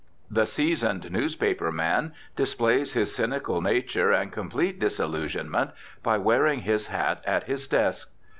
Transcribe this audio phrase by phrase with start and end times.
[0.31, 5.69] The seasoned newspaper man displays his cynical nature and complete disillusionment
[6.01, 8.09] by wearing his hat at his desk.